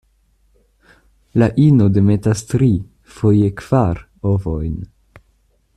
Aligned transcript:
La 1.41 1.49
ino 1.65 1.89
demetas 1.97 2.41
tri, 2.53 2.71
foje 3.19 3.53
kvar, 3.61 4.03
ovojn. 4.33 4.73